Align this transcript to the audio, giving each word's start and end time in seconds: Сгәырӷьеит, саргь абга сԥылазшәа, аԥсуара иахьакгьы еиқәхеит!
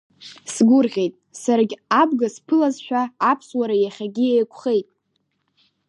Сгәырӷьеит, 0.53 1.13
саргь 1.41 1.75
абга 2.01 2.27
сԥылазшәа, 2.35 3.01
аԥсуара 3.31 3.75
иахьакгьы 3.79 4.25
еиқәхеит! 4.35 4.87